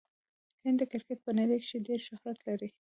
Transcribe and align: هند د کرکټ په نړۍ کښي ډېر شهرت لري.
هند 0.63 0.77
د 0.81 0.83
کرکټ 0.91 1.19
په 1.25 1.31
نړۍ 1.39 1.57
کښي 1.63 1.77
ډېر 1.87 1.99
شهرت 2.07 2.39
لري. 2.47 2.69